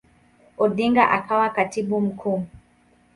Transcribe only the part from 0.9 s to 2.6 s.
akawa Katibu Mkuu.